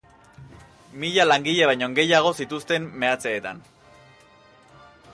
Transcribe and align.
Mila 1.03 1.25
langile 1.31 1.67
baino 1.71 1.91
gehiago 2.01 2.33
zituzten 2.41 2.91
meatzeetan 3.05 3.63